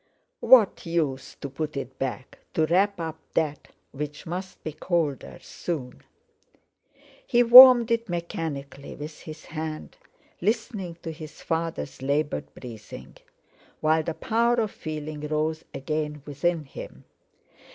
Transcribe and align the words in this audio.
What 0.39 0.83
use 0.87 1.35
to 1.41 1.47
put 1.47 1.77
it 1.77 1.99
back, 1.99 2.39
to 2.55 2.65
wrap 2.65 2.99
up 2.99 3.19
that 3.35 3.67
which 3.91 4.25
must 4.25 4.63
be 4.63 4.73
colder 4.73 5.37
soon! 5.43 6.01
He 7.27 7.43
warmed 7.43 7.91
it 7.91 8.09
mechanically 8.09 8.95
with 8.95 9.19
his 9.19 9.45
hand, 9.45 9.97
listening 10.41 10.97
to 11.03 11.11
his 11.11 11.43
father's 11.43 12.01
laboured 12.01 12.51
breathing; 12.55 13.17
while 13.79 14.01
the 14.01 14.15
power 14.15 14.55
of 14.55 14.71
feeling 14.71 15.27
rose 15.27 15.65
again 15.71 16.23
within 16.25 16.65
him. 16.65 17.03